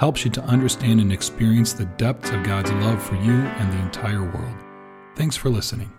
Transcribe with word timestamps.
helps 0.00 0.24
you 0.24 0.30
to 0.30 0.40
understand 0.44 0.98
and 0.98 1.12
experience 1.12 1.74
the 1.74 1.84
depths 1.84 2.30
of 2.30 2.42
God's 2.42 2.72
love 2.72 3.02
for 3.02 3.16
you 3.16 3.34
and 3.34 3.70
the 3.70 3.82
entire 3.82 4.22
world. 4.22 4.56
Thanks 5.14 5.36
for 5.36 5.50
listening. 5.50 5.92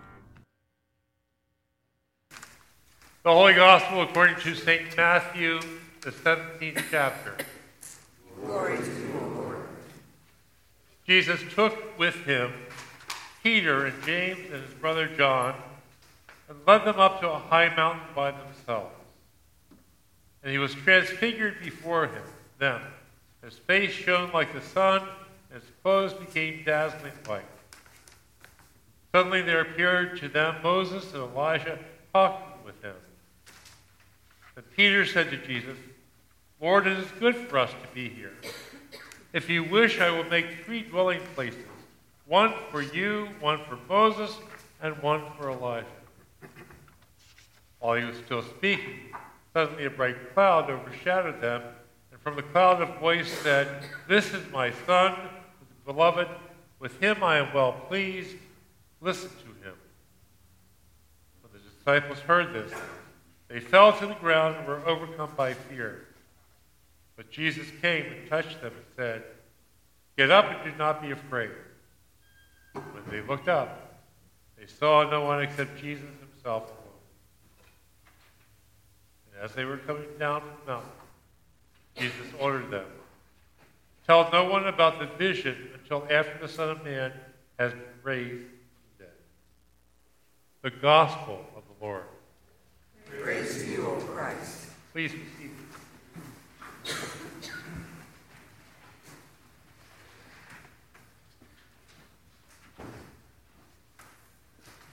The 3.22 3.30
Holy 3.30 3.54
Gospel 3.54 4.02
according 4.02 4.40
to 4.40 4.56
St. 4.56 4.96
Matthew, 4.96 5.60
the 6.00 6.10
17th 6.10 6.82
chapter. 6.90 7.36
Glory 8.44 8.76
to 8.76 8.82
you, 8.82 9.20
Lord. 9.36 9.58
Jesus 11.06 11.40
took 11.54 11.96
with 11.96 12.16
him 12.24 12.52
Peter 13.44 13.86
and 13.86 14.02
James 14.02 14.40
and 14.52 14.64
his 14.64 14.74
brother 14.80 15.06
John 15.16 15.54
and 16.48 16.58
led 16.66 16.84
them 16.84 16.98
up 16.98 17.20
to 17.20 17.30
a 17.30 17.38
high 17.38 17.72
mountain 17.76 18.08
by 18.16 18.32
themselves. 18.32 18.96
And 20.42 20.50
he 20.50 20.58
was 20.58 20.74
transfigured 20.74 21.62
before 21.62 22.08
him, 22.08 22.24
them 22.58 22.82
his 23.42 23.58
face 23.58 23.92
shone 23.92 24.30
like 24.32 24.52
the 24.52 24.60
sun, 24.60 25.02
and 25.52 25.60
his 25.60 25.70
clothes 25.82 26.14
became 26.14 26.62
dazzling 26.64 27.12
white. 27.26 27.42
Suddenly 29.12 29.42
there 29.42 29.60
appeared 29.60 30.18
to 30.20 30.28
them 30.28 30.56
Moses 30.62 31.12
and 31.12 31.22
Elijah 31.22 31.78
talking 32.14 32.64
with 32.64 32.80
him. 32.82 32.94
And 34.56 34.64
Peter 34.76 35.04
said 35.04 35.30
to 35.30 35.36
Jesus, 35.36 35.76
Lord, 36.60 36.86
it 36.86 36.96
is 36.98 37.10
good 37.18 37.36
for 37.36 37.58
us 37.58 37.70
to 37.70 37.88
be 37.94 38.08
here. 38.08 38.32
If 39.32 39.50
you 39.50 39.64
wish, 39.64 40.00
I 40.00 40.10
will 40.10 40.24
make 40.24 40.64
three 40.64 40.82
dwelling 40.82 41.20
places 41.34 41.64
one 42.26 42.54
for 42.70 42.80
you, 42.80 43.28
one 43.40 43.60
for 43.64 43.78
Moses, 43.88 44.34
and 44.80 44.96
one 45.02 45.22
for 45.36 45.50
Elijah. 45.50 45.86
While 47.80 47.96
he 47.96 48.04
was 48.04 48.16
still 48.18 48.42
speaking, 48.42 49.14
suddenly 49.52 49.86
a 49.86 49.90
bright 49.90 50.32
cloud 50.32 50.70
overshadowed 50.70 51.40
them 51.40 51.62
from 52.22 52.36
the 52.36 52.42
cloud 52.42 52.80
a 52.80 52.86
voice 52.86 53.30
said, 53.42 53.68
This 54.08 54.32
is 54.32 54.50
my 54.52 54.72
son, 54.86 55.16
beloved. 55.84 56.28
With 56.78 57.00
him 57.00 57.22
I 57.22 57.38
am 57.38 57.52
well 57.52 57.72
pleased. 57.72 58.36
Listen 59.00 59.30
to 59.30 59.68
him. 59.68 59.74
When 61.40 61.52
the 61.52 61.58
disciples 61.58 62.20
heard 62.20 62.52
this, 62.52 62.72
they 63.48 63.60
fell 63.60 63.92
to 63.98 64.06
the 64.06 64.14
ground 64.14 64.56
and 64.56 64.66
were 64.66 64.86
overcome 64.86 65.30
by 65.36 65.54
fear. 65.54 66.06
But 67.16 67.30
Jesus 67.30 67.66
came 67.80 68.06
and 68.06 68.28
touched 68.28 68.60
them 68.62 68.72
and 68.74 68.84
said, 68.96 69.24
Get 70.16 70.30
up 70.30 70.46
and 70.46 70.72
do 70.72 70.78
not 70.78 71.02
be 71.02 71.10
afraid. 71.10 71.50
When 72.72 73.04
they 73.10 73.20
looked 73.20 73.48
up, 73.48 74.00
they 74.58 74.66
saw 74.66 75.08
no 75.08 75.22
one 75.22 75.42
except 75.42 75.76
Jesus 75.80 76.06
himself 76.20 76.64
alone. 76.64 76.78
And 79.26 79.44
as 79.44 79.54
they 79.54 79.64
were 79.64 79.78
coming 79.78 80.06
down 80.18 80.40
from 80.40 80.50
the 80.64 80.72
mountain, 80.72 80.90
Jesus 81.96 82.26
ordered 82.40 82.70
them. 82.70 82.86
Tell 84.06 84.28
no 84.32 84.44
one 84.44 84.66
about 84.66 84.98
the 84.98 85.06
vision 85.06 85.56
until 85.74 86.06
after 86.10 86.38
the 86.40 86.48
Son 86.48 86.70
of 86.70 86.84
Man 86.84 87.12
has 87.58 87.72
been 87.72 87.82
raised 88.02 88.42
from 88.42 88.48
the 88.98 89.04
dead. 89.04 89.12
The 90.62 90.70
Gospel 90.70 91.44
of 91.56 91.62
the 91.64 91.84
Lord. 91.84 92.04
Praise 93.20 93.62
to 93.62 93.70
you, 93.70 93.86
O 93.86 93.96
Christ. 93.96 94.66
Please 94.92 95.12
be 95.12 95.20
seated. 95.38 95.50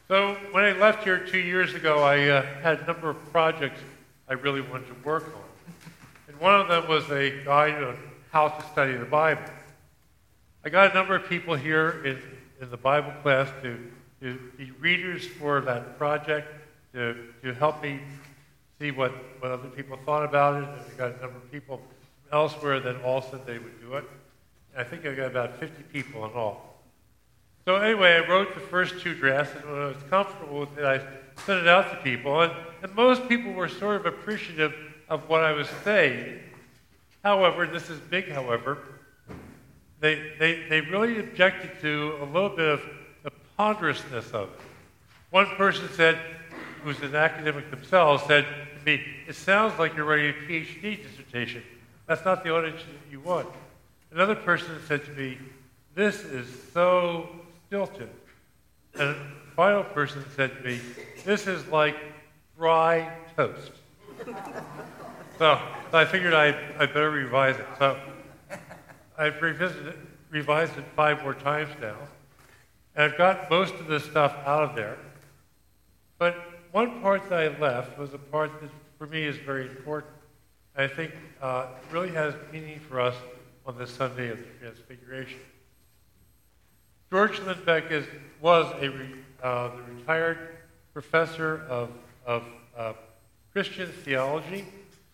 So, 0.07 0.35
when 0.51 0.63
I 0.63 0.71
left 0.71 1.03
here 1.03 1.19
two 1.19 1.37
years 1.37 1.75
ago, 1.75 1.99
I 1.99 2.29
uh, 2.29 2.41
had 2.61 2.79
a 2.79 2.85
number 2.85 3.11
of 3.11 3.31
projects 3.31 3.79
I 4.27 4.33
really 4.33 4.61
wanted 4.61 4.87
to 4.87 4.95
work 5.03 5.25
on. 5.35 5.43
One 6.39 6.55
of 6.55 6.69
them 6.69 6.87
was 6.87 7.09
a 7.11 7.43
guide 7.43 7.83
on 7.83 7.97
how 8.31 8.47
to 8.47 8.65
study 8.67 8.95
the 8.95 9.03
Bible. 9.03 9.43
I 10.63 10.69
got 10.69 10.91
a 10.91 10.93
number 10.93 11.13
of 11.13 11.27
people 11.27 11.53
here 11.53 12.01
in, 12.05 12.17
in 12.61 12.69
the 12.71 12.77
Bible 12.77 13.11
class 13.21 13.49
to, 13.61 13.77
to 14.21 14.39
be 14.57 14.71
readers 14.79 15.27
for 15.27 15.59
that 15.59 15.97
project, 15.97 16.47
to, 16.93 17.27
to 17.43 17.53
help 17.53 17.83
me 17.83 17.99
see 18.79 18.91
what, 18.91 19.11
what 19.41 19.51
other 19.51 19.67
people 19.67 19.99
thought 20.05 20.23
about 20.23 20.63
it. 20.63 20.69
And 20.69 20.79
I 20.79 20.97
got 20.97 21.17
a 21.17 21.21
number 21.21 21.35
of 21.35 21.51
people 21.51 21.81
elsewhere 22.31 22.79
that 22.79 23.03
all 23.03 23.21
said 23.21 23.45
they 23.45 23.59
would 23.59 23.81
do 23.81 23.95
it. 23.95 24.05
I 24.77 24.85
think 24.85 25.05
I 25.05 25.13
got 25.13 25.27
about 25.27 25.59
50 25.59 25.83
people 25.91 26.23
in 26.23 26.31
all. 26.31 26.79
So 27.65 27.75
anyway, 27.75 28.13
I 28.13 28.29
wrote 28.29 28.55
the 28.55 28.61
first 28.61 29.01
two 29.01 29.13
drafts, 29.13 29.55
and 29.55 29.69
when 29.69 29.81
I 29.81 29.87
was 29.87 30.03
comfortable 30.09 30.61
with 30.61 30.77
it, 30.77 30.85
I 30.85 30.99
sent 31.41 31.59
it 31.59 31.67
out 31.67 31.91
to 31.91 31.97
people. 31.97 32.43
And, 32.43 32.53
and 32.81 32.95
most 32.95 33.27
people 33.27 33.51
were 33.51 33.67
sort 33.67 33.97
of 33.97 34.05
appreciative 34.05 34.73
of 35.09 35.27
what 35.27 35.43
I 35.43 35.51
was 35.51 35.67
saying. 35.83 36.39
However, 37.23 37.67
this 37.67 37.89
is 37.89 37.99
big, 37.99 38.31
however, 38.31 38.77
they, 39.99 40.31
they, 40.39 40.63
they 40.69 40.81
really 40.81 41.19
objected 41.19 41.71
to 41.81 42.17
a 42.21 42.25
little 42.25 42.49
bit 42.49 42.67
of 42.67 42.81
the 43.23 43.31
ponderousness 43.57 44.31
of 44.31 44.49
it. 44.49 44.59
One 45.31 45.47
person 45.57 45.89
said, 45.93 46.17
who's 46.83 46.99
an 47.01 47.15
academic 47.15 47.69
themselves, 47.69 48.23
said 48.23 48.45
to 48.45 48.85
me, 48.85 49.03
It 49.27 49.35
sounds 49.35 49.77
like 49.77 49.95
you're 49.95 50.05
writing 50.05 50.29
a 50.29 50.49
PhD 50.49 51.03
dissertation. 51.03 51.63
That's 52.07 52.25
not 52.25 52.43
the 52.43 52.53
audience 52.53 52.81
that 52.81 53.11
you 53.11 53.19
want. 53.19 53.47
Another 54.11 54.35
person 54.35 54.79
said 54.87 55.05
to 55.05 55.11
me, 55.11 55.37
This 55.95 56.23
is 56.23 56.47
so 56.73 57.29
stilted. 57.67 58.09
And 58.95 59.09
a 59.09 59.15
final 59.55 59.83
person 59.83 60.23
said 60.35 60.55
to 60.57 60.63
me, 60.63 60.79
This 61.25 61.47
is 61.47 61.67
like 61.67 61.95
dry 62.57 63.11
toast. 63.35 63.71
So 65.39 65.57
I 65.93 66.03
figured 66.03 66.33
I, 66.33 66.47
I 66.77 66.85
better 66.85 67.09
revise 67.09 67.55
it. 67.55 67.65
So 67.77 67.97
I've 69.17 69.41
revisited, 69.41 69.95
revised 70.29 70.77
it 70.77 70.83
five 70.97 71.23
more 71.23 71.33
times 71.33 71.69
now. 71.81 71.95
And 72.93 73.05
I've 73.09 73.17
got 73.17 73.49
most 73.49 73.73
of 73.75 73.87
this 73.87 74.03
stuff 74.03 74.35
out 74.45 74.63
of 74.63 74.75
there. 74.75 74.97
But 76.17 76.35
one 76.73 76.99
part 76.99 77.29
that 77.29 77.39
I 77.39 77.57
left 77.57 77.97
was 77.97 78.13
a 78.13 78.17
part 78.17 78.59
that 78.59 78.69
for 78.97 79.07
me 79.07 79.23
is 79.23 79.37
very 79.37 79.69
important. 79.69 80.11
I 80.75 80.87
think 80.87 81.13
uh, 81.41 81.67
really 81.89 82.11
has 82.11 82.33
meaning 82.51 82.81
for 82.81 82.99
us 82.99 83.15
on 83.65 83.77
this 83.77 83.91
Sunday 83.91 84.27
of 84.31 84.39
the 84.39 84.43
Transfiguration. 84.59 85.39
George 87.09 87.39
Lindbeck 87.39 87.91
is, 87.91 88.05
was 88.41 88.65
a 88.81 88.89
re, 88.89 89.09
uh, 89.41 89.69
the 89.69 89.83
retired 89.93 90.57
professor 90.91 91.65
of, 91.69 91.91
of 92.25 92.43
uh, 92.77 92.91
Christian 93.53 93.87
theology 94.03 94.65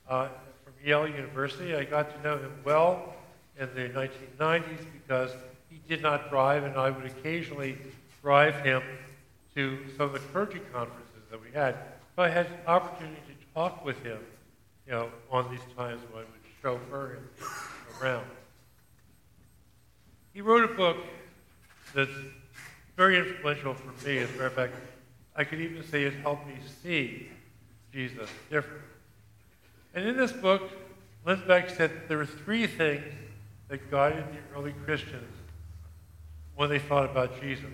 uh, 0.09 0.27
from 0.63 0.73
Yale 0.83 1.07
University. 1.07 1.75
I 1.75 1.83
got 1.83 2.15
to 2.15 2.21
know 2.21 2.37
him 2.37 2.51
well 2.63 3.15
in 3.59 3.69
the 3.73 3.89
1990s 3.89 4.85
because 4.93 5.31
he 5.69 5.81
did 5.87 6.01
not 6.01 6.29
drive, 6.29 6.63
and 6.63 6.75
I 6.75 6.89
would 6.89 7.05
occasionally 7.05 7.77
drive 8.21 8.55
him 8.61 8.81
to 9.55 9.77
some 9.97 10.07
of 10.07 10.13
the 10.13 10.19
clergy 10.19 10.61
conferences 10.73 11.23
that 11.31 11.41
we 11.41 11.51
had. 11.51 11.75
So 12.15 12.23
I 12.23 12.29
had 12.29 12.47
an 12.47 12.57
opportunity 12.67 13.21
to 13.27 13.53
talk 13.53 13.85
with 13.85 14.01
him, 14.03 14.19
you 14.85 14.93
know, 14.93 15.09
on 15.31 15.49
these 15.49 15.75
times 15.77 16.01
when 16.11 16.23
I 16.23 16.25
would 16.25 16.45
chauffeur 16.61 17.15
him 17.15 17.29
around. 18.01 18.25
He 20.33 20.41
wrote 20.41 20.69
a 20.69 20.73
book 20.73 20.97
that's 21.93 22.11
very 22.97 23.17
influential 23.17 23.73
for 23.73 24.05
me. 24.05 24.17
As 24.17 24.29
a 24.29 24.33
matter 24.33 24.45
of 24.47 24.53
fact, 24.53 24.73
I 25.35 25.43
could 25.43 25.59
even 25.59 25.83
say 25.83 26.03
it 26.03 26.13
helped 26.15 26.47
me 26.47 26.55
see 26.83 27.29
Jesus 27.93 28.29
different. 28.49 28.83
And 29.95 30.05
in 30.07 30.17
this 30.17 30.33
book, 30.33 30.69
Lindbeck 31.25 31.75
said 31.75 31.91
there 32.09 32.17
were 32.17 32.25
three 32.25 32.67
things 32.67 33.05
that 33.69 33.89
guided 33.89 34.25
the 34.25 34.55
early 34.55 34.73
Christians 34.83 35.33
when 36.55 36.69
they 36.69 36.79
thought 36.79 37.09
about 37.09 37.41
Jesus. 37.41 37.65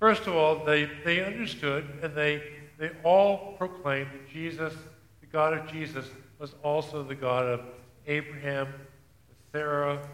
First 0.00 0.26
of 0.26 0.34
all, 0.34 0.64
they, 0.64 0.90
they 1.04 1.22
understood 1.24 1.86
and 2.02 2.14
they, 2.14 2.42
they 2.78 2.90
all 3.04 3.54
proclaimed 3.58 4.10
that 4.12 4.28
Jesus, 4.30 4.74
the 5.20 5.26
God 5.26 5.52
of 5.52 5.70
Jesus, 5.70 6.06
was 6.38 6.54
also 6.62 7.02
the 7.02 7.14
God 7.14 7.46
of 7.46 7.60
Abraham, 8.06 8.68
Sarah, 9.52 10.06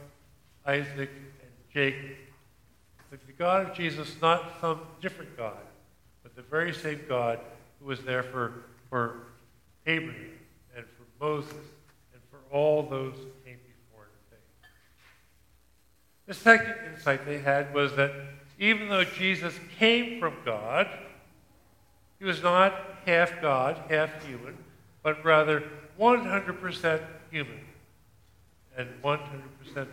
Isaac, 0.66 1.10
and 1.40 1.50
Jacob. 1.72 2.16
That 3.10 3.26
The 3.26 3.32
God 3.32 3.70
of 3.70 3.74
Jesus, 3.74 4.14
not 4.20 4.52
some 4.60 4.80
different 5.00 5.36
God, 5.36 5.56
but 6.22 6.36
the 6.36 6.42
very 6.42 6.74
same 6.74 7.00
God 7.08 7.40
who 7.80 7.86
was 7.86 8.00
there 8.02 8.22
for, 8.22 8.64
for 8.88 9.22
Abraham, 9.86 10.39
Moses 11.20 11.52
and 12.12 12.22
for 12.30 12.38
all 12.54 12.82
those 12.82 13.14
who 13.14 13.30
came 13.44 13.58
before 13.58 14.04
in 14.04 14.30
faith. 14.30 14.70
The 16.26 16.34
second 16.34 16.74
insight 16.92 17.26
they 17.26 17.38
had 17.38 17.74
was 17.74 17.94
that 17.96 18.12
even 18.58 18.88
though 18.88 19.04
Jesus 19.04 19.54
came 19.78 20.20
from 20.20 20.34
God, 20.44 20.88
he 22.18 22.24
was 22.24 22.42
not 22.42 22.74
half 23.06 23.40
God, 23.40 23.82
half 23.88 24.24
human, 24.24 24.56
but 25.02 25.24
rather 25.24 25.64
100% 25.98 27.00
human 27.30 27.60
and 28.76 28.88
100% 29.02 29.74
God. 29.74 29.86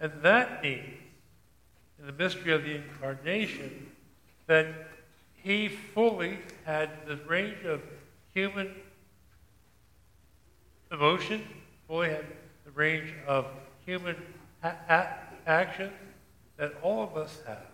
And 0.00 0.12
that 0.22 0.62
means, 0.62 0.84
in 1.98 2.06
the 2.06 2.12
mystery 2.12 2.52
of 2.52 2.62
the 2.64 2.76
incarnation, 2.76 3.90
that 4.46 4.66
he 5.42 5.68
fully 5.68 6.38
had 6.64 6.90
the 7.06 7.16
range 7.16 7.64
of 7.64 7.80
human 8.38 8.72
emotion, 10.92 11.42
Boy 11.88 12.08
had 12.10 12.24
the 12.64 12.70
range 12.70 13.12
of 13.26 13.46
human 13.84 14.14
a- 14.62 14.76
action 15.46 15.90
that 16.56 16.72
all 16.82 17.02
of 17.02 17.16
us 17.16 17.40
have. 17.46 17.66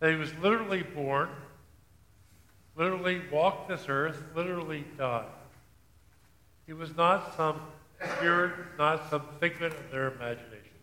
That 0.00 0.10
he 0.10 0.16
was 0.16 0.34
literally 0.42 0.82
born, 0.82 1.30
literally 2.76 3.22
walked 3.32 3.68
this 3.68 3.86
earth, 3.88 4.22
literally 4.34 4.84
died. 4.98 5.24
He 6.66 6.74
was 6.74 6.94
not 6.94 7.34
some 7.34 7.60
spirit, 8.18 8.52
not 8.76 9.08
some 9.08 9.22
figment 9.40 9.72
of 9.72 9.90
their 9.90 10.12
imagination, 10.12 10.76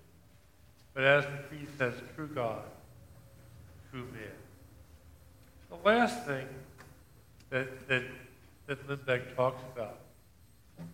but 0.96 1.04
as 1.04 1.24
the 1.26 1.38
creed 1.50 1.68
says, 1.78 1.94
true 2.16 2.28
God, 2.28 2.64
true 3.92 4.08
man. 4.12 4.32
The 5.70 5.88
last 5.88 6.26
thing 6.26 6.48
that, 7.52 7.88
that, 7.88 8.04
that 8.68 8.88
Lindbeck 8.88 9.36
talks 9.36 9.62
about 9.76 10.00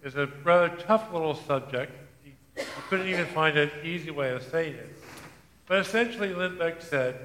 is 0.04 0.16
a 0.16 0.28
rather 0.44 0.70
tough 0.78 1.12
little 1.12 1.36
subject. 1.36 1.92
He, 2.24 2.34
he 2.56 2.64
couldn't 2.90 3.08
even 3.08 3.26
find 3.28 3.58
an 3.58 3.72
easy 3.84 4.12
way 4.12 4.32
of 4.32 4.44
saying 4.44 4.76
it. 4.76 5.02
But 5.68 5.80
essentially, 5.80 6.30
Lindbeck 6.30 6.82
said 6.82 7.20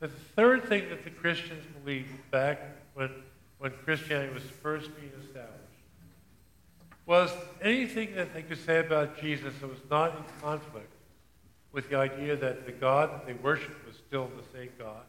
that 0.00 0.10
the 0.10 0.18
third 0.36 0.64
thing 0.64 0.88
that 0.90 1.04
the 1.04 1.10
Christians 1.10 1.64
believed 1.82 2.08
back 2.30 2.60
when, 2.94 3.10
when 3.58 3.72
Christianity 3.84 4.34
was 4.34 4.42
first 4.42 4.90
being 4.96 5.12
established 5.24 5.52
was 7.06 7.32
anything 7.60 8.14
that 8.14 8.32
they 8.32 8.42
could 8.42 8.62
say 8.64 8.78
about 8.78 9.20
Jesus 9.20 9.52
that 9.60 9.68
was 9.68 9.80
not 9.90 10.16
in 10.16 10.22
conflict 10.40 10.92
with 11.72 11.88
the 11.88 11.96
idea 11.96 12.36
that 12.36 12.66
the 12.66 12.72
God 12.72 13.10
that 13.12 13.26
they 13.26 13.32
worshiped 13.32 13.86
was 13.86 13.96
still 13.96 14.30
the 14.36 14.58
same 14.58 14.70
God 14.78 15.02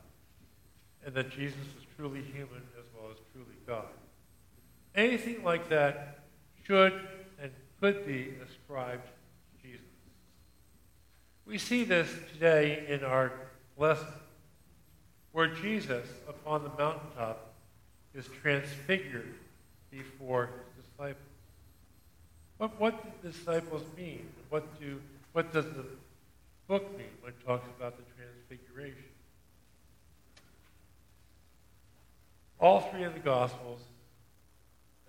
and 1.05 1.13
that 1.13 1.29
Jesus 1.29 1.59
was 1.75 1.85
truly 1.97 2.21
human 2.21 2.61
as 2.79 2.85
well 2.95 3.11
as 3.11 3.17
truly 3.33 3.57
God. 3.67 3.87
Anything 4.95 5.43
like 5.43 5.69
that 5.69 6.19
should 6.65 6.93
and 7.41 7.51
could 7.81 8.05
be 8.05 8.33
ascribed 8.45 9.05
to 9.05 9.67
Jesus. 9.67 9.85
We 11.45 11.57
see 11.57 11.83
this 11.83 12.09
today 12.31 12.85
in 12.87 13.03
our 13.03 13.31
lesson, 13.77 14.07
where 15.31 15.47
Jesus, 15.47 16.07
upon 16.27 16.63
the 16.63 16.69
mountaintop, 16.77 17.53
is 18.13 18.27
transfigured 18.41 19.33
before 19.89 20.49
his 20.75 20.85
disciples. 20.85 21.17
What, 22.57 22.79
what 22.79 23.21
do 23.23 23.31
disciples 23.31 23.81
mean? 23.97 24.27
What, 24.49 24.79
do, 24.79 25.01
what 25.31 25.51
does 25.51 25.65
the 25.65 25.85
book 26.67 26.97
mean 26.97 27.07
when 27.21 27.33
it 27.33 27.45
talks 27.45 27.67
about 27.77 27.97
the 27.97 28.03
transfiguration? 28.15 29.09
All 32.59 32.81
three 32.81 33.03
of 33.03 33.13
the 33.13 33.19
Gospels, 33.19 33.81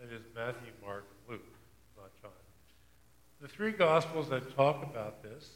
that 0.05 0.15
is 0.15 0.23
Matthew, 0.35 0.73
Mark, 0.85 1.07
Luke, 1.29 1.41
not 1.97 2.11
John. 2.21 2.31
The 3.41 3.49
three 3.49 3.73
Gospels 3.73 4.29
that 4.29 4.55
talk 4.55 4.83
about 4.83 5.23
this 5.23 5.51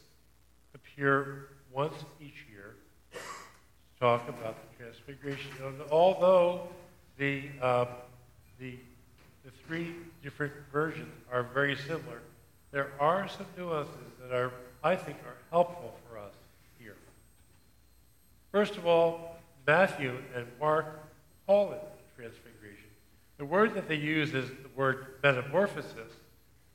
appear 0.73 1.49
once 1.71 1.93
each 2.19 2.45
year 2.51 2.75
to 3.13 3.19
talk 3.99 4.27
about 4.27 4.55
the 4.71 4.83
Transfiguration. 4.83 5.51
And 5.63 5.75
although 5.91 6.67
the, 7.17 7.43
uh, 7.61 7.85
the, 8.59 8.77
the 9.45 9.51
three 9.67 9.93
different 10.23 10.53
versions 10.71 11.13
are 11.31 11.43
very 11.43 11.75
similar, 11.75 12.21
there 12.71 12.91
are 12.99 13.27
some 13.27 13.45
nuances 13.57 13.93
that 14.21 14.35
are, 14.35 14.51
I 14.83 14.95
think, 14.95 15.17
are 15.27 15.37
helpful 15.51 15.93
for 16.09 16.17
us 16.17 16.33
here. 16.79 16.95
First 18.51 18.77
of 18.77 18.87
all, 18.87 19.37
Matthew 19.67 20.17
and 20.35 20.47
Mark 20.59 20.87
call 21.45 21.71
it 21.73 21.81
the 21.81 22.21
transfiguration. 22.23 22.58
The 23.39 23.45
word 23.45 23.73
that 23.75 23.87
they 23.87 23.95
use 23.95 24.33
is 24.33 24.49
the 24.49 24.69
word 24.75 25.15
metamorphosis, 25.23 26.11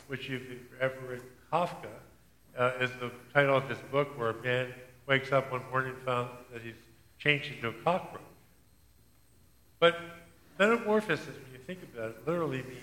which 0.07 0.31
if 0.31 0.49
you've 0.49 0.81
ever 0.81 0.95
read 1.07 1.21
Kafka, 1.53 1.91
uh, 2.59 2.73
is 2.81 2.91
the 3.01 3.11
title 3.35 3.59
of 3.59 3.69
his 3.69 3.77
book 3.93 4.19
where 4.19 4.31
a 4.31 4.43
man 4.43 4.73
wakes 5.07 5.31
up 5.31 5.53
one 5.53 5.61
morning 5.71 5.93
and 5.95 6.03
found 6.05 6.31
that 6.55 6.63
he's 6.63 6.73
changed 7.19 7.53
into 7.53 7.69
a 7.69 7.73
cockroach. 7.85 8.23
But 9.79 10.01
metamorphosis, 10.59 11.27
when 11.27 11.53
you 11.53 11.59
think 11.67 11.81
about 11.83 12.13
it, 12.13 12.27
literally 12.27 12.63
means 12.63 12.83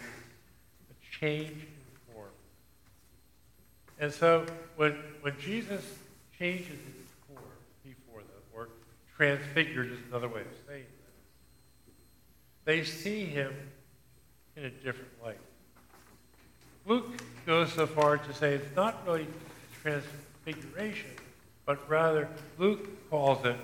a 0.92 1.20
change 1.20 1.50
in 1.50 2.14
form. 2.14 2.30
And 4.00 4.14
so 4.14 4.46
when, 4.76 4.92
when 5.22 5.34
Jesus 5.40 5.84
changes 6.38 6.68
his 6.68 7.08
form 7.28 7.44
before 7.84 8.20
them, 8.20 8.44
or 8.56 8.70
transfigured 9.18 9.92
is 9.92 10.00
another 10.08 10.28
way 10.28 10.42
of 10.42 10.48
saying 10.68 10.84
that, 10.84 11.01
they 12.66 12.84
see 12.84 13.26
him 13.26 13.54
in 14.56 14.66
a 14.66 14.70
different 14.70 15.12
light. 15.24 15.40
Luke 16.86 17.22
goes 17.46 17.72
so 17.74 17.86
far 17.86 18.18
to 18.18 18.34
say 18.34 18.54
it's 18.56 18.76
not 18.76 19.06
really 19.06 19.28
transfiguration, 19.82 21.10
but 21.66 21.88
rather 21.90 22.28
Luke 22.58 23.10
calls 23.10 23.46
it, 23.46 23.56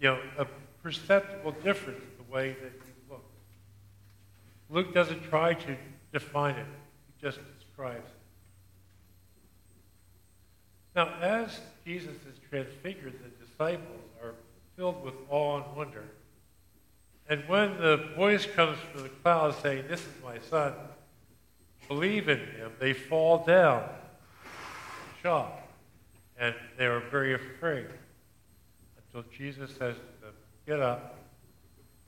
you 0.00 0.08
know, 0.08 0.18
a 0.38 0.46
perceptible 0.82 1.52
difference 1.62 2.00
in 2.00 2.26
the 2.26 2.32
way 2.32 2.56
that 2.62 2.72
you 2.72 2.92
look. 3.10 3.24
Luke 4.70 4.92
doesn't 4.92 5.22
try 5.24 5.54
to 5.54 5.76
define 6.12 6.56
it, 6.56 6.66
he 7.06 7.26
just 7.26 7.38
describes 7.58 8.04
it. 8.04 8.22
Now, 10.94 11.14
as 11.20 11.60
Jesus 11.86 12.16
is 12.16 12.38
transfigured, 12.50 13.14
the 13.14 13.46
disciples 13.46 14.02
are 14.22 14.34
filled 14.76 15.02
with 15.02 15.14
awe 15.30 15.62
and 15.62 15.76
wonder. 15.76 16.04
And 17.28 17.48
when 17.48 17.78
the 17.78 18.08
voice 18.16 18.46
comes 18.46 18.78
from 18.92 19.02
the 19.04 19.08
cloud 19.08 19.54
saying, 19.62 19.84
This 19.88 20.00
is 20.00 20.12
my 20.22 20.38
son, 20.50 20.74
believe 21.88 22.28
in 22.28 22.38
him, 22.38 22.72
they 22.78 22.92
fall 22.92 23.44
down, 23.44 23.84
shocked, 25.22 25.62
and 26.38 26.54
they 26.76 26.86
are 26.86 27.00
very 27.10 27.34
afraid 27.34 27.86
until 28.96 29.28
Jesus 29.30 29.70
says 29.70 29.96
to 29.96 30.24
them, 30.24 30.34
Get 30.66 30.80
up, 30.80 31.18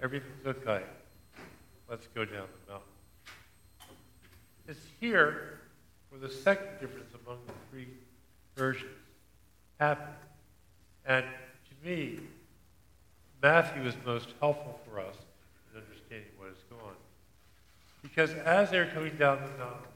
everything's 0.02 0.46
okay, 0.46 0.82
let's 1.88 2.06
go 2.14 2.24
down 2.24 2.46
the 2.66 2.72
mountain. 2.72 2.88
It's 4.66 4.86
here 5.00 5.60
where 6.08 6.20
the 6.20 6.30
second 6.30 6.80
difference 6.80 7.12
among 7.24 7.38
the 7.46 7.52
three 7.70 7.88
versions 8.56 8.90
happens. 9.78 10.16
And 11.04 11.24
to 11.24 11.88
me, 11.88 12.20
Matthew 13.44 13.82
is 13.82 13.94
most 14.06 14.28
helpful 14.40 14.80
for 14.88 14.98
us 15.00 15.16
in 15.70 15.82
understanding 15.82 16.30
what 16.38 16.48
is 16.48 16.64
going 16.70 16.80
on. 16.80 16.94
Because 18.00 18.30
as 18.30 18.70
they're 18.70 18.86
coming 18.86 19.14
down 19.18 19.36
the 19.36 19.58
mountain, 19.62 19.86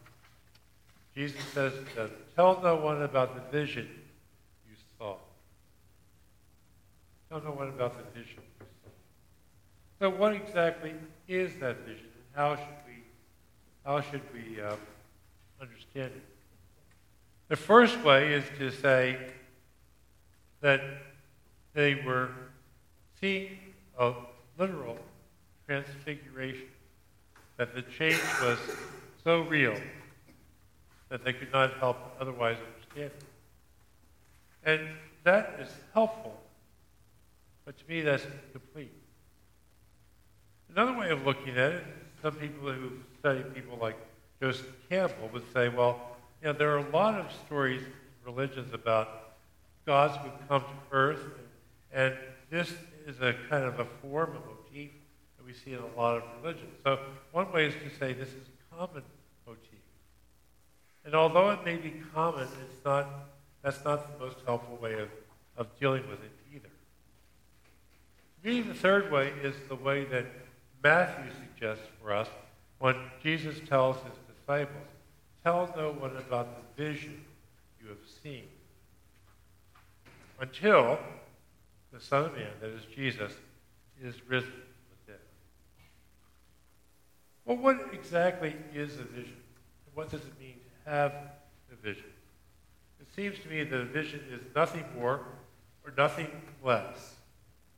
Jesus 1.14 1.40
says 1.54 1.72
to 1.72 1.96
them, 1.96 2.10
Tell 2.36 2.60
no 2.62 2.76
one 2.76 3.00
about 3.00 3.34
the 3.34 3.40
vision 3.50 3.88
you 4.68 4.76
saw. 4.98 5.16
Tell 7.30 7.40
no 7.40 7.52
one 7.52 7.68
about 7.68 7.96
the 7.96 8.20
vision 8.20 8.36
you 8.36 8.66
saw. 8.84 8.90
So, 9.98 10.10
what 10.10 10.34
exactly 10.34 10.92
is 11.26 11.58
that 11.60 11.78
vision, 11.86 12.04
and 12.04 12.36
how 12.36 12.54
should 12.54 12.66
we, 12.86 13.02
how 13.82 14.02
should 14.02 14.22
we 14.34 14.60
uh, 14.60 14.76
understand 15.58 16.12
it? 16.14 16.24
The 17.48 17.56
first 17.56 17.98
way 18.04 18.34
is 18.34 18.44
to 18.58 18.70
say 18.70 19.16
that 20.60 20.82
they 21.72 21.94
were 21.94 22.28
seeing 23.20 23.58
a 23.98 24.12
literal 24.58 24.98
transfiguration, 25.66 26.66
that 27.56 27.74
the 27.74 27.82
change 27.82 28.20
was 28.42 28.58
so 29.24 29.42
real 29.42 29.74
that 31.08 31.24
they 31.24 31.32
could 31.32 31.52
not 31.52 31.74
help 31.74 31.96
otherwise 32.20 32.56
understand 32.56 33.10
it. 33.10 33.24
And 34.64 34.88
that 35.24 35.58
is 35.60 35.68
helpful, 35.92 36.38
but 37.64 37.76
to 37.78 37.84
me 37.88 38.00
that's 38.02 38.24
incomplete. 38.24 38.92
Another 40.70 40.96
way 40.96 41.10
of 41.10 41.24
looking 41.26 41.56
at 41.56 41.72
it, 41.72 41.84
some 42.22 42.34
people 42.34 42.70
who 42.70 42.92
study 43.18 43.42
people 43.54 43.78
like 43.80 43.96
Joseph 44.40 44.66
Campbell 44.88 45.30
would 45.32 45.44
say, 45.52 45.68
well, 45.68 46.00
you 46.42 46.48
know, 46.48 46.52
there 46.52 46.70
are 46.74 46.78
a 46.78 46.90
lot 46.90 47.14
of 47.14 47.26
stories 47.46 47.82
in 47.82 47.92
religions 48.24 48.72
about 48.72 49.34
gods 49.86 50.16
who 50.22 50.30
come 50.48 50.60
to 50.60 50.96
earth, 50.96 51.20
and, 51.92 52.12
and 52.12 52.18
this 52.50 52.72
is 53.08 53.20
a 53.20 53.34
kind 53.48 53.64
of 53.64 53.80
a 53.80 53.86
form, 54.02 54.30
a 54.30 54.40
motif 54.46 54.90
that 55.38 55.46
we 55.46 55.52
see 55.52 55.72
in 55.72 55.80
a 55.80 56.00
lot 56.00 56.18
of 56.18 56.22
religions. 56.42 56.74
So 56.84 56.98
one 57.32 57.50
way 57.52 57.66
is 57.66 57.74
to 57.74 57.98
say 57.98 58.12
this 58.12 58.28
is 58.28 58.46
a 58.46 58.76
common 58.76 59.02
motif. 59.46 59.80
And 61.04 61.14
although 61.14 61.50
it 61.50 61.64
may 61.64 61.76
be 61.76 61.94
common, 62.12 62.46
it's 62.62 62.84
not 62.84 63.06
that's 63.62 63.84
not 63.84 64.18
the 64.18 64.24
most 64.24 64.36
helpful 64.46 64.76
way 64.76 64.94
of, 64.94 65.08
of 65.56 65.66
dealing 65.80 66.08
with 66.08 66.20
it 66.22 66.30
either. 66.54 66.68
Me, 68.44 68.60
the 68.60 68.74
third 68.74 69.10
way 69.10 69.32
is 69.42 69.54
the 69.68 69.74
way 69.74 70.04
that 70.04 70.26
Matthew 70.82 71.32
suggests 71.32 71.84
for 72.00 72.12
us 72.12 72.28
when 72.78 72.96
Jesus 73.22 73.56
tells 73.68 73.96
his 73.96 74.36
disciples, 74.36 74.86
Tell 75.42 75.72
no 75.76 75.92
one 75.92 76.16
about 76.16 76.48
the 76.76 76.84
vision 76.84 77.24
you 77.80 77.88
have 77.88 77.98
seen. 78.22 78.44
Until 80.40 80.98
the 81.92 82.00
Son 82.00 82.26
of 82.26 82.32
Man, 82.34 82.50
that 82.60 82.70
is 82.70 82.84
Jesus, 82.94 83.32
is 84.02 84.14
risen 84.28 84.50
from 84.50 84.96
the 85.06 85.12
dead. 85.12 85.20
Well, 87.44 87.56
what 87.56 87.92
exactly 87.92 88.54
is 88.74 88.94
a 88.94 89.04
vision? 89.04 89.36
What 89.94 90.10
does 90.10 90.20
it 90.20 90.38
mean 90.38 90.54
to 90.54 90.90
have 90.90 91.12
a 91.72 91.76
vision? 91.82 92.04
It 93.00 93.08
seems 93.14 93.38
to 93.40 93.48
me 93.48 93.64
that 93.64 93.76
a 93.76 93.84
vision 93.84 94.20
is 94.30 94.40
nothing 94.54 94.84
more 94.98 95.20
or 95.84 95.92
nothing 95.96 96.30
less 96.62 97.14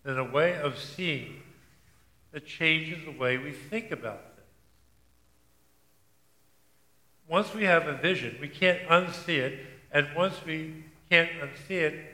than 0.02 0.19
a 0.19 0.25
way 0.25 0.57
of 0.57 0.79
seeing 0.79 1.43
that 2.33 2.47
changes 2.47 3.05
the 3.05 3.12
way 3.12 3.38
we 3.38 3.52
think 3.52 3.90
about 3.90 4.21
things. 4.21 4.47
Once 7.29 7.55
we 7.55 7.64
have 7.64 7.87
a 7.87 7.95
vision, 7.95 8.37
we 8.40 8.49
can't 8.49 8.81
unsee 8.88 9.38
it, 9.38 9.61
and 9.93 10.07
once 10.17 10.45
we 10.45 10.85
can't 11.09 11.31
unsee 11.40 11.71
it, 11.71 12.10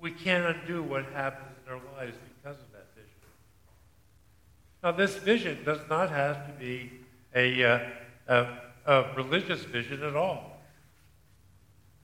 we 0.00 0.10
can't 0.10 0.56
undo 0.56 0.82
what 0.82 1.04
happens 1.06 1.56
in 1.66 1.72
our 1.72 1.80
lives 1.96 2.16
because 2.36 2.58
of 2.58 2.72
that 2.72 2.86
vision. 2.94 3.10
Now, 4.82 4.92
this 4.92 5.16
vision 5.16 5.64
does 5.64 5.80
not 5.90 6.10
have 6.10 6.46
to 6.46 6.52
be 6.52 6.92
a, 7.34 7.64
uh, 7.64 7.80
a, 8.28 8.46
a 8.86 9.14
religious 9.16 9.64
vision 9.64 10.02
at 10.02 10.14
all. 10.14 10.60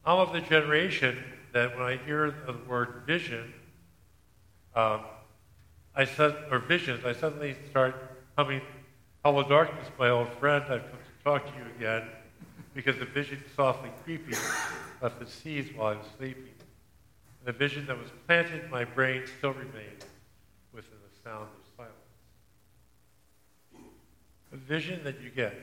I'm 0.04 0.18
of 0.18 0.32
the 0.32 0.40
generation 0.40 1.22
that 1.52 1.76
when 1.76 1.86
I 1.86 1.96
hear 1.96 2.34
the 2.46 2.54
word 2.68 3.02
vision, 3.06 3.54
um, 4.74 5.00
I 5.94 6.04
said, 6.04 6.34
or 6.50 6.58
visions, 6.58 7.04
I 7.04 7.12
suddenly 7.12 7.56
start 7.70 7.94
humming, 8.36 8.60
Hello 9.24 9.44
Darkness, 9.48 9.86
my 9.98 10.10
old 10.10 10.28
friend, 10.40 10.64
I've 10.64 10.82
come 10.82 10.98
to 10.98 11.24
talk 11.24 11.46
to 11.46 11.52
you 11.58 11.64
again, 11.78 12.08
because 12.74 12.98
the 12.98 13.04
vision 13.04 13.42
softly 13.54 13.90
creeping 14.04 14.36
left 15.00 15.20
the 15.20 15.26
seas 15.26 15.68
while 15.74 15.94
I 15.94 15.96
was 15.96 16.06
sleeping. 16.18 16.50
The 17.44 17.52
vision 17.52 17.86
that 17.86 17.98
was 17.98 18.10
planted 18.26 18.64
in 18.64 18.70
my 18.70 18.84
brain 18.84 19.24
still 19.38 19.52
remains 19.52 20.04
within 20.72 20.96
the 21.02 21.22
sound 21.22 21.42
of 21.42 21.76
silence. 21.76 21.92
A 24.52 24.56
vision 24.56 25.04
that 25.04 25.20
you 25.20 25.28
get 25.28 25.54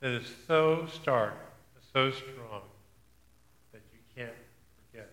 that 0.00 0.10
is 0.12 0.32
so 0.46 0.86
stark, 0.86 1.34
so 1.92 2.12
strong, 2.12 2.62
that 3.72 3.80
you 3.92 3.98
can't 4.14 4.30
forget. 4.92 5.10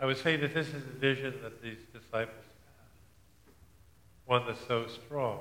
I 0.00 0.06
would 0.06 0.18
say 0.18 0.36
that 0.36 0.52
this 0.52 0.66
is 0.68 0.82
the 0.84 0.98
vision 0.98 1.34
that 1.42 1.62
these 1.62 1.78
disciples 1.92 2.44
had. 2.66 3.52
One 4.26 4.44
that's 4.46 4.66
so 4.66 4.88
strong, 4.88 5.38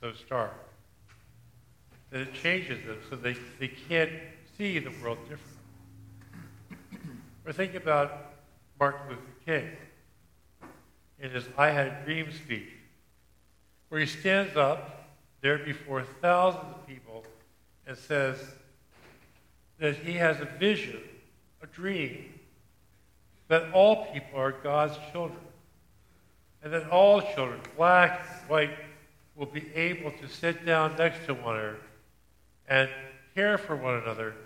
so 0.00 0.12
stark, 0.12 0.54
that 2.10 2.22
it 2.22 2.34
changes 2.34 2.84
them 2.84 2.98
so 3.08 3.14
they, 3.14 3.36
they 3.60 3.68
can't 3.68 4.10
see 4.58 4.80
the 4.80 4.90
world 5.00 5.18
differently. 5.28 5.59
Or 7.50 7.52
think 7.52 7.74
about 7.74 8.34
Martin 8.78 9.08
Luther 9.08 9.22
King 9.44 9.70
in 11.18 11.32
his 11.32 11.42
I 11.58 11.70
Had 11.70 11.88
a 11.88 12.04
Dream 12.04 12.30
speech, 12.30 12.68
where 13.88 14.00
he 14.00 14.06
stands 14.06 14.56
up 14.56 15.08
there 15.40 15.58
before 15.58 16.04
thousands 16.22 16.62
of 16.76 16.86
people 16.86 17.24
and 17.88 17.98
says 17.98 18.36
that 19.80 19.96
he 19.96 20.12
has 20.12 20.40
a 20.40 20.44
vision, 20.44 21.00
a 21.60 21.66
dream, 21.66 22.32
that 23.48 23.72
all 23.72 24.06
people 24.12 24.38
are 24.38 24.52
God's 24.52 24.96
children, 25.10 25.40
and 26.62 26.72
that 26.72 26.88
all 26.88 27.20
children, 27.34 27.58
black 27.76 28.48
white, 28.48 28.78
will 29.34 29.46
be 29.46 29.74
able 29.74 30.12
to 30.12 30.28
sit 30.28 30.64
down 30.64 30.94
next 30.96 31.26
to 31.26 31.34
one 31.34 31.56
another 31.56 31.78
and 32.68 32.88
care 33.34 33.58
for 33.58 33.74
one 33.74 33.94
another 33.94 34.36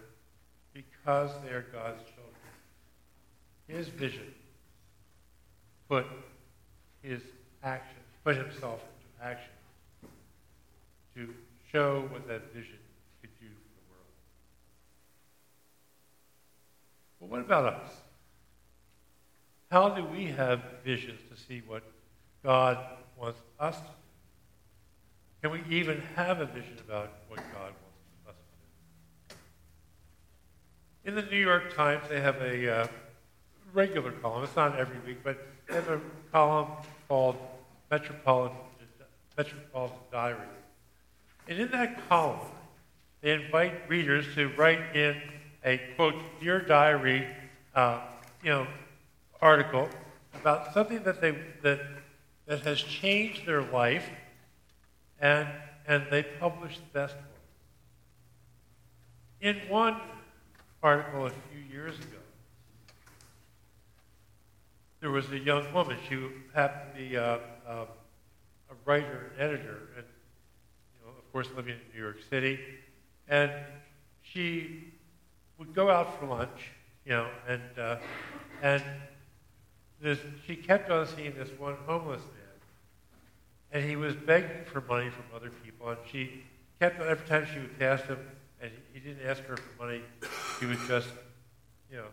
because 0.73 1.31
they 1.45 1.51
are 1.51 1.67
God's 1.71 1.99
children 1.99 2.14
his 3.67 3.89
vision, 3.89 4.33
put 5.89 6.07
his 7.03 7.23
action, 7.63 7.97
put 8.25 8.37
himself 8.37 8.81
into 8.81 9.25
action 9.25 9.51
to 11.15 11.35
show 11.71 12.07
what 12.11 12.27
that 12.29 12.53
vision 12.53 12.79
could 13.21 13.31
do 13.41 13.47
for 13.47 13.71
the 13.77 13.91
world. 13.91 14.13
But 17.21 17.29
what 17.31 17.41
about 17.41 17.75
us? 17.75 17.91
How 19.71 19.89
do 19.89 20.05
we 20.05 20.27
have 20.27 20.63
visions 20.85 21.21
to 21.31 21.41
see 21.41 21.63
what 21.67 21.83
God 22.43 22.79
wants 23.19 23.41
us 23.59 23.77
to 23.77 23.83
do? 23.83 23.89
Can 25.43 25.51
we 25.53 25.77
even 25.77 26.01
have 26.17 26.41
a 26.41 26.47
vision 26.47 26.79
about 26.87 27.13
what 27.29 27.39
God 27.39 27.73
wants 27.83 28.29
us 28.29 28.35
to 29.29 29.35
do? 29.35 31.11
In 31.11 31.15
the 31.15 31.23
New 31.31 31.41
York 31.41 31.75
Times, 31.75 32.05
they 32.09 32.21
have 32.21 32.37
a 32.37 32.83
uh, 32.83 32.87
regular 33.75 34.13
column. 34.13 34.45
It's 34.45 34.57
not 34.57 34.79
every 34.79 34.99
week, 35.07 35.19
but 35.23 35.37
they 35.69 35.75
have 35.75 35.89
a 35.89 36.01
column 36.33 36.69
called 37.09 37.37
Metropolitan, 37.91 38.57
Metropolitan 39.37 39.99
Diary. 40.11 40.39
And 41.49 41.59
in 41.59 41.71
that 41.73 42.09
column, 42.09 42.39
they 43.21 43.33
invite 43.33 43.89
readers 43.89 44.27
to 44.37 44.49
write 44.57 44.95
in 44.97 45.21
a 45.65 45.81
quote 45.97 46.15
Dear 46.41 46.61
Diary, 46.61 47.27
uh, 47.75 48.01
you 48.43 48.51
know, 48.51 48.67
article 49.41 49.89
about 50.35 50.73
something 50.73 51.03
that 51.03 51.21
they 51.21 51.37
that 51.63 51.81
that 52.47 52.61
has 52.61 52.81
changed 52.81 53.47
their 53.47 53.63
life, 53.63 54.09
and 55.21 55.49
and 55.87 56.05
they 56.11 56.23
publish 56.23 56.79
the 56.79 56.99
best 56.99 57.15
one. 57.15 57.25
In 59.41 59.57
one 59.69 60.01
article 60.83 61.27
a 61.27 61.31
few 61.31 61.61
years 61.71 61.99
ago, 61.99 62.19
there 65.05 65.11
was 65.11 65.31
a 65.33 65.39
young 65.39 65.71
woman. 65.75 65.99
She 66.09 66.19
happened 66.55 66.95
to 66.95 66.99
be 66.99 67.15
uh, 67.15 67.37
uh, 67.69 67.85
a 68.71 68.75
writer 68.87 69.33
and 69.33 69.39
editor, 69.39 69.77
and 69.99 70.07
you 70.07 71.05
know, 71.05 71.13
of 71.19 71.31
course, 71.31 71.47
living 71.55 71.75
in 71.75 71.81
New 71.95 72.03
York 72.03 72.17
City. 72.31 72.59
And 73.29 73.51
she 74.23 74.95
would 75.59 75.75
go 75.75 75.91
out 75.91 76.19
for 76.19 76.25
lunch, 76.25 76.71
you 77.05 77.13
know, 77.13 77.29
and 77.47 77.61
uh, 77.79 77.97
and 78.63 78.83
this, 80.01 80.19
she 80.47 80.57
kept 80.57 80.91
on 80.91 81.07
seeing 81.07 81.35
this 81.35 81.51
one 81.59 81.77
homeless 81.85 82.23
man, 82.23 82.63
and 83.73 83.85
he 83.85 83.97
was 83.97 84.15
begging 84.15 84.65
for 84.65 84.81
money 84.81 85.11
from 85.11 85.25
other 85.37 85.51
people, 85.63 85.91
and 85.91 85.99
she 86.11 86.45
kept 86.81 86.99
on 86.99 87.09
every 87.09 87.29
time 87.29 87.47
she 87.53 87.59
would 87.59 87.79
pass 87.79 88.01
him, 88.05 88.21
and 88.59 88.71
he, 88.95 89.01
he 89.01 89.07
didn't 89.07 89.29
ask 89.29 89.43
her 89.43 89.59
for 89.59 89.85
money, 89.85 90.01
he 90.61 90.65
would 90.65 90.81
just, 90.89 91.11
you 91.91 91.99
know, 91.99 92.07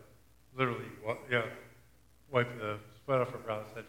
literally, 0.54 0.84
you 1.30 1.36
know 1.36 1.44
wiped 2.32 2.58
the 2.58 2.78
sweat 3.04 3.20
off 3.20 3.30
her 3.30 3.38
brow 3.38 3.58
and 3.58 3.66
said, 3.74 3.84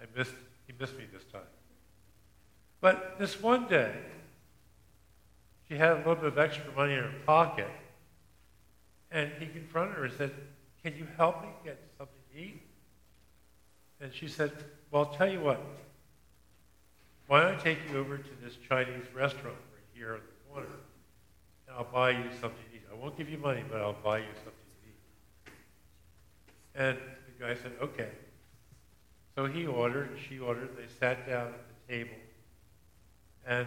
I 0.00 0.04
missed, 0.18 0.34
he 0.66 0.74
missed 0.78 0.96
me 0.98 1.04
this 1.12 1.24
time. 1.32 1.42
But 2.80 3.18
this 3.18 3.40
one 3.40 3.66
day, 3.66 3.94
she 5.68 5.76
had 5.76 5.92
a 5.92 5.96
little 5.98 6.16
bit 6.16 6.24
of 6.24 6.38
extra 6.38 6.70
money 6.76 6.94
in 6.94 7.04
her 7.04 7.14
pocket, 7.24 7.70
and 9.10 9.30
he 9.38 9.46
confronted 9.46 9.96
her 9.96 10.04
and 10.04 10.14
said, 10.14 10.32
Can 10.82 10.94
you 10.96 11.06
help 11.16 11.42
me 11.42 11.48
get 11.64 11.78
something 11.96 12.14
to 12.34 12.38
eat? 12.38 12.60
And 14.00 14.12
she 14.12 14.28
said, 14.28 14.52
Well, 14.90 15.06
I'll 15.06 15.14
tell 15.14 15.30
you 15.30 15.40
what. 15.40 15.64
Why 17.26 17.40
don't 17.40 17.58
I 17.58 17.62
take 17.62 17.78
you 17.90 17.98
over 17.98 18.18
to 18.18 18.30
this 18.42 18.56
Chinese 18.68 19.06
restaurant 19.14 19.56
right 19.72 19.86
here 19.94 20.12
on 20.12 20.20
the 20.20 20.52
corner, 20.52 20.68
and 21.66 21.76
I'll 21.76 21.84
buy 21.84 22.10
you 22.10 22.24
something 22.32 22.60
to 22.70 22.76
eat. 22.76 22.82
I 22.92 22.94
won't 22.94 23.16
give 23.16 23.30
you 23.30 23.38
money, 23.38 23.64
but 23.70 23.80
I'll 23.80 23.94
buy 23.94 24.18
you 24.18 24.34
something 24.44 24.52
to 24.52 24.88
eat. 24.90 25.54
And 26.74 26.98
the 27.38 27.44
guy 27.44 27.54
said, 27.54 27.72
okay. 27.80 28.08
So 29.34 29.46
he 29.46 29.66
ordered, 29.66 30.10
and 30.10 30.18
she 30.28 30.38
ordered, 30.38 30.76
they 30.76 30.86
sat 31.00 31.26
down 31.28 31.48
at 31.48 31.54
the 31.88 31.92
table. 31.92 32.16
And 33.46 33.66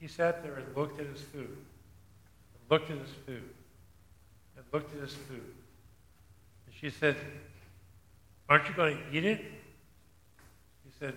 he 0.00 0.08
sat 0.08 0.42
there 0.42 0.54
and 0.54 0.76
looked 0.76 1.00
at 1.00 1.06
his 1.06 1.20
food, 1.20 1.56
and 1.56 2.70
looked 2.70 2.90
at 2.90 2.98
his 2.98 3.14
food, 3.26 3.48
and 4.56 4.64
looked 4.72 4.94
at 4.94 5.00
his 5.00 5.14
food. 5.14 5.54
And 6.66 6.74
she 6.80 6.90
said, 6.90 7.16
Aren't 8.48 8.68
you 8.68 8.74
going 8.74 8.96
to 8.96 9.16
eat 9.16 9.24
it? 9.24 9.40
He 9.40 10.90
said, 10.98 11.14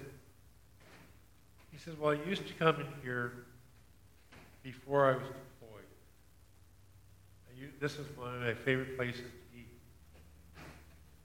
he 1.71 1.77
says, 1.77 1.95
Well, 1.97 2.11
I 2.11 2.27
used 2.27 2.47
to 2.47 2.53
come 2.53 2.75
in 2.81 2.87
here 3.03 3.33
before 4.63 5.11
I 5.11 5.13
was 5.13 5.27
deployed. 5.27 5.85
this 7.79 7.93
is 7.93 8.05
one 8.17 8.35
of 8.35 8.41
my 8.41 8.53
favorite 8.53 8.97
places 8.97 9.31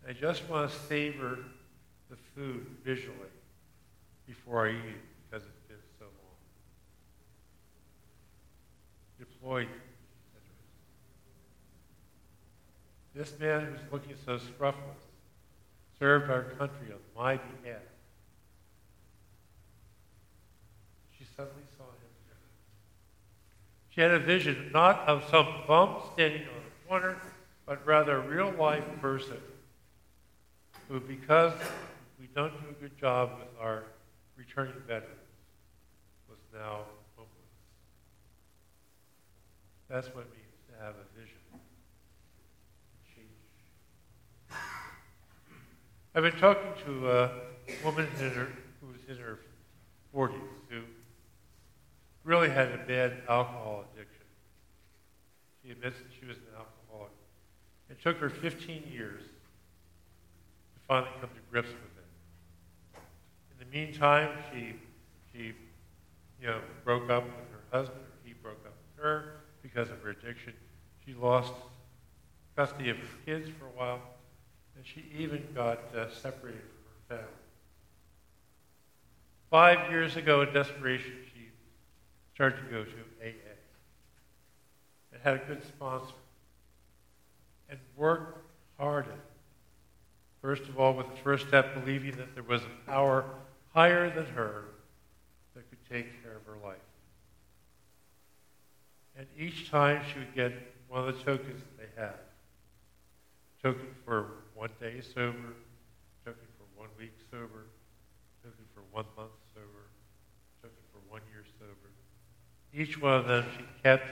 I 0.06 0.12
just 0.12 0.48
want 0.50 0.70
to 0.70 0.76
savor 0.86 1.38
the 2.10 2.16
food 2.34 2.66
visually 2.84 3.16
before 4.26 4.66
I 4.66 4.70
eat 4.70 4.76
it 4.76 5.30
because 5.30 5.46
it's 5.46 5.66
been 5.66 5.78
so 5.98 6.04
long. 6.04 6.36
Deployed. 9.18 9.68
This 13.14 13.38
man 13.38 13.66
who's 13.66 13.92
looking 13.92 14.16
so 14.26 14.38
scruffless 14.38 14.74
served 15.98 16.30
our 16.30 16.42
country 16.42 16.88
on 16.92 16.98
my 17.16 17.36
behalf. 17.36 17.80
She 21.16 21.24
suddenly 21.34 21.62
saw 21.78 21.84
him. 21.84 21.90
She 23.88 24.00
had 24.00 24.10
a 24.10 24.18
vision 24.18 24.70
not 24.74 25.08
of 25.08 25.24
some 25.30 25.46
bum 25.68 26.02
standing 26.12 26.42
on 26.42 26.48
a 26.48 26.88
corner, 26.88 27.16
but 27.64 27.86
rather 27.86 28.16
a 28.16 28.20
real 28.20 28.50
life 28.58 28.84
person 29.00 29.38
who, 30.94 31.00
because 31.00 31.52
we 32.20 32.28
don't 32.36 32.52
do 32.52 32.68
a 32.70 32.80
good 32.80 32.96
job 32.96 33.30
with 33.40 33.48
our 33.60 33.82
returning 34.36 34.74
veterans, 34.86 35.08
was 36.28 36.38
now 36.52 36.82
homeless. 37.16 37.32
That's 39.90 40.06
what 40.14 40.26
it 40.26 40.30
means 40.36 40.54
to 40.68 40.84
have 40.84 40.94
a 40.94 41.20
vision. 41.20 41.36
Change. 43.12 44.60
I've 46.14 46.22
been 46.22 46.40
talking 46.40 46.70
to 46.86 47.10
a 47.10 47.30
woman 47.84 48.06
her, 48.06 48.48
who 48.80 48.86
was 48.86 49.00
in 49.08 49.16
her 49.16 49.40
40s 50.14 50.34
who 50.68 50.82
really 52.22 52.50
had 52.50 52.68
a 52.68 52.78
bad 52.86 53.14
alcohol 53.28 53.84
addiction. 53.92 54.26
She 55.64 55.72
admits 55.72 55.98
that 55.98 56.12
she 56.20 56.24
was 56.24 56.36
an 56.36 56.54
alcoholic. 56.56 57.10
It 57.90 58.00
took 58.00 58.18
her 58.18 58.30
15 58.30 58.84
years 58.92 59.22
finally 60.88 61.10
come 61.20 61.30
to 61.30 61.40
grips 61.50 61.68
with 61.68 61.76
it. 61.76 63.00
In 63.50 63.58
the 63.58 63.76
meantime, 63.76 64.30
she, 64.52 64.74
she 65.32 65.54
you 66.40 66.46
know, 66.46 66.60
broke 66.84 67.10
up 67.10 67.24
with 67.24 67.50
her 67.50 67.78
husband, 67.78 68.00
or 68.00 68.28
he 68.28 68.34
broke 68.34 68.64
up 68.66 68.74
with 68.96 69.04
her 69.04 69.36
because 69.62 69.90
of 69.90 70.00
her 70.02 70.10
addiction. 70.10 70.52
She 71.06 71.14
lost 71.14 71.52
custody 72.56 72.90
of 72.90 72.96
her 72.96 73.04
kids 73.24 73.48
for 73.58 73.66
a 73.66 73.70
while, 73.70 74.00
and 74.76 74.84
she 74.84 75.04
even 75.16 75.46
got 75.54 75.78
uh, 75.94 76.10
separated 76.10 76.60
from 76.60 77.16
her 77.16 77.16
family. 77.16 77.32
Five 79.50 79.90
years 79.90 80.16
ago, 80.16 80.42
in 80.42 80.52
desperation, 80.52 81.12
she 81.32 81.48
started 82.34 82.56
to 82.56 82.64
go 82.64 82.84
to 82.84 82.90
AA 83.22 83.54
and 85.12 85.22
had 85.22 85.34
a 85.34 85.44
good 85.46 85.64
sponsor 85.64 86.14
and 87.68 87.78
worked 87.96 88.38
hard 88.78 89.06
at 89.06 89.12
it. 89.12 89.33
First 90.44 90.64
of 90.64 90.78
all, 90.78 90.92
with 90.92 91.08
the 91.08 91.16
first 91.22 91.48
step, 91.48 91.72
believing 91.72 92.18
that 92.18 92.34
there 92.34 92.42
was 92.42 92.60
a 92.64 92.90
power 92.90 93.24
higher 93.72 94.10
than 94.10 94.26
her 94.26 94.64
that 95.54 95.70
could 95.70 95.78
take 95.90 96.22
care 96.22 96.36
of 96.36 96.44
her 96.44 96.58
life. 96.62 96.76
And 99.16 99.26
each 99.38 99.70
time 99.70 100.02
she 100.12 100.18
would 100.18 100.34
get 100.34 100.52
one 100.86 101.08
of 101.08 101.16
the 101.16 101.24
tokens 101.24 101.62
that 101.62 101.78
they 101.78 102.02
had 102.02 102.12
token 103.62 103.86
for 104.04 104.26
one 104.54 104.68
day 104.78 105.00
sober, 105.00 105.54
token 106.26 106.44
for 106.58 106.78
one 106.78 106.90
week 106.98 107.14
sober, 107.30 107.64
token 108.42 108.66
for 108.74 108.82
one 108.92 109.06
month 109.16 109.32
sober, 109.54 109.86
token 110.60 110.76
for 110.92 110.98
one 111.10 111.22
year 111.32 111.44
sober. 111.58 111.88
Each 112.74 113.00
one 113.00 113.14
of 113.14 113.26
them 113.26 113.46
she 113.56 113.64
kept 113.82 114.10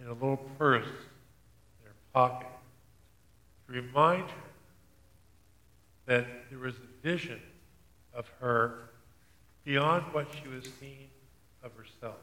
in 0.00 0.06
a 0.06 0.12
little 0.12 0.48
purse 0.56 0.86
in 0.86 1.86
her 1.86 1.94
pocket 2.12 2.46
to 3.66 3.72
remind 3.72 4.30
her 4.30 4.51
that 6.06 6.26
there 6.50 6.58
was 6.58 6.74
a 6.76 7.06
vision 7.06 7.40
of 8.14 8.30
her 8.40 8.90
beyond 9.64 10.04
what 10.12 10.26
she 10.42 10.48
was 10.48 10.68
seeing 10.80 11.08
of 11.62 11.72
herself. 11.74 12.16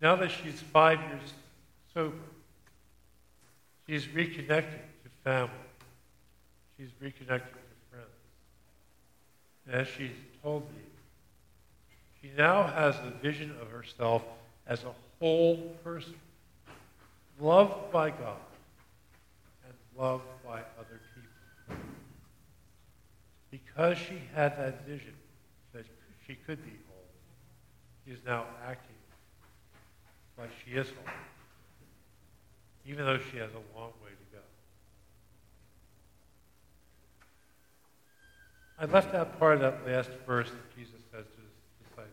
Now 0.00 0.16
that 0.16 0.30
she's 0.30 0.60
five 0.60 0.98
years 1.00 1.32
sober, 1.94 2.16
she's 3.86 4.06
reconnecting 4.06 4.82
to 5.04 5.10
family. 5.24 5.50
She's 6.76 6.90
reconnecting 7.00 7.28
to 7.28 7.76
friends. 7.90 8.06
And 9.66 9.74
as 9.74 9.86
she's 9.86 10.10
told 10.42 10.62
me, 10.62 10.82
she 12.20 12.30
now 12.36 12.66
has 12.66 12.96
a 12.96 13.12
vision 13.22 13.54
of 13.60 13.70
herself 13.70 14.22
as 14.66 14.84
a 14.84 14.92
whole 15.18 15.56
person, 15.84 16.14
loved 17.40 17.92
by 17.92 18.10
God 18.10 18.36
and 19.64 19.74
loved 19.96 20.24
by 20.44 20.60
other. 20.78 21.00
Because 23.74 23.96
she 23.96 24.20
had 24.34 24.58
that 24.58 24.86
vision 24.86 25.14
that 25.72 25.84
she 26.26 26.34
could 26.34 26.62
be 26.62 26.72
whole, 26.88 27.04
she 28.04 28.12
is 28.12 28.18
now 28.26 28.44
acting 28.66 28.96
like 30.38 30.50
she 30.64 30.72
is 30.72 30.88
whole, 30.88 31.14
even 32.86 33.06
though 33.06 33.18
she 33.18 33.38
has 33.38 33.50
a 33.50 33.78
long 33.78 33.92
way 34.02 34.10
to 34.10 34.36
go. 34.36 34.42
I 38.78 38.84
left 38.86 39.14
out 39.14 39.38
part 39.38 39.54
of 39.54 39.60
that 39.60 39.86
last 39.86 40.10
verse 40.26 40.50
that 40.50 40.76
Jesus 40.76 41.00
says 41.10 41.24
to 41.24 41.40
his 41.40 41.88
disciples. 41.88 42.12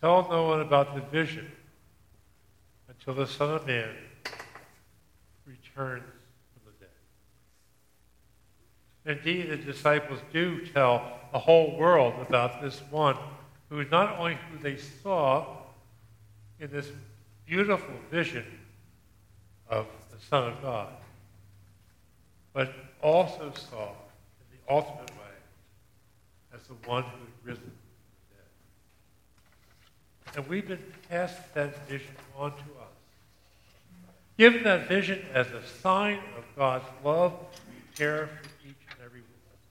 Tell 0.00 0.28
no 0.30 0.46
one 0.46 0.60
about 0.60 0.94
the 0.94 1.00
vision 1.00 1.50
until 2.88 3.14
the 3.14 3.26
Son 3.26 3.54
of 3.54 3.66
Man 3.66 3.90
returns. 5.46 6.04
Indeed, 9.04 9.50
the 9.50 9.56
disciples 9.56 10.20
do 10.32 10.64
tell 10.66 11.18
the 11.32 11.38
whole 11.38 11.76
world 11.76 12.14
about 12.26 12.62
this 12.62 12.80
one 12.90 13.16
who 13.68 13.80
is 13.80 13.90
not 13.90 14.18
only 14.18 14.38
who 14.50 14.58
they 14.58 14.76
saw 14.76 15.44
in 16.60 16.70
this 16.70 16.90
beautiful 17.46 17.94
vision 18.10 18.44
of 19.68 19.86
the 20.10 20.18
Son 20.26 20.52
of 20.52 20.62
God, 20.62 20.88
but 22.52 22.72
also 23.02 23.52
saw 23.54 23.88
in 23.88 24.46
the 24.52 24.72
ultimate 24.72 25.10
way 25.10 25.16
as 26.54 26.62
the 26.68 26.74
one 26.88 27.02
who 27.02 27.10
had 27.10 27.44
risen 27.44 27.62
from 27.62 27.72
the 28.28 28.36
dead. 30.32 30.36
And 30.36 30.48
we've 30.48 30.68
been 30.68 30.78
passed 31.08 31.54
that 31.54 31.88
vision 31.88 32.14
on 32.36 32.52
to 32.52 32.58
us. 32.58 32.92
Given 34.38 34.62
that 34.64 34.88
vision 34.88 35.24
as 35.34 35.46
a 35.48 35.62
sign 35.82 36.18
of 36.36 36.44
God's 36.56 36.86
love 37.04 37.34
and 37.66 37.94
care 37.96 38.26
for 38.26 38.68
each 38.68 38.74
and 38.90 38.98
every 39.04 39.20
one 39.20 39.28
of 39.46 39.52
us. 39.58 39.64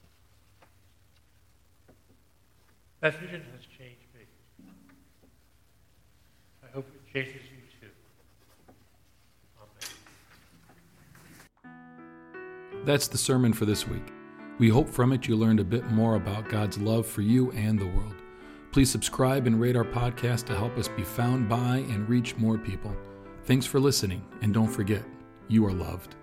That 3.02 3.14
vision 3.16 3.42
has 3.52 3.66
changed 3.76 4.06
me. 4.14 4.20
I 6.62 6.68
hope 6.72 6.86
it 6.94 7.12
changes 7.12 7.42
you 7.50 7.58
too. 7.80 7.88
Amen. 11.64 12.84
That's 12.84 13.08
the 13.08 13.18
sermon 13.18 13.52
for 13.52 13.64
this 13.64 13.88
week. 13.88 14.12
We 14.60 14.68
hope 14.68 14.88
from 14.88 15.12
it 15.12 15.26
you 15.26 15.34
learned 15.34 15.58
a 15.58 15.64
bit 15.64 15.90
more 15.90 16.14
about 16.14 16.48
God's 16.48 16.78
love 16.78 17.04
for 17.04 17.22
you 17.22 17.50
and 17.52 17.76
the 17.76 17.88
world. 17.88 18.14
Please 18.70 18.88
subscribe 18.88 19.48
and 19.48 19.60
rate 19.60 19.74
our 19.74 19.84
podcast 19.84 20.44
to 20.46 20.54
help 20.54 20.78
us 20.78 20.86
be 20.86 21.02
found 21.02 21.48
by 21.48 21.78
and 21.88 22.08
reach 22.08 22.36
more 22.36 22.56
people. 22.56 22.96
Thanks 23.44 23.66
for 23.66 23.80
listening, 23.80 24.24
and 24.42 24.54
don't 24.54 24.68
forget, 24.68 25.02
you 25.48 25.66
are 25.66 25.72
loved. 25.72 26.14